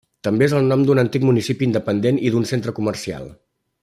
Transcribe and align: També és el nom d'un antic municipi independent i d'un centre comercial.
També 0.27 0.45
és 0.45 0.53
el 0.59 0.69
nom 0.71 0.85
d'un 0.87 1.01
antic 1.01 1.27
municipi 1.27 1.67
independent 1.67 2.21
i 2.29 2.33
d'un 2.37 2.49
centre 2.53 2.75
comercial. 2.81 3.29